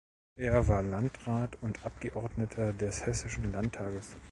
[0.35, 4.17] Er war Landrat und Abgeordneter des Hessischen Landtags.